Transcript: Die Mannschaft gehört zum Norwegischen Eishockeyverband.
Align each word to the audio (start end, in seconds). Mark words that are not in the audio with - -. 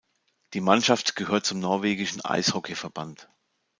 Die 0.55 0.61
Mannschaft 0.61 1.15
gehört 1.15 1.45
zum 1.45 1.59
Norwegischen 1.59 2.21
Eishockeyverband. 2.25 3.29